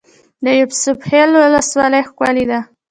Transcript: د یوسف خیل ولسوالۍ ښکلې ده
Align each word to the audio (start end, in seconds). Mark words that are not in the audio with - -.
د 0.43 0.45
یوسف 0.59 0.97
خیل 1.07 1.29
ولسوالۍ 1.35 2.01
ښکلې 2.09 2.45
ده 2.51 2.59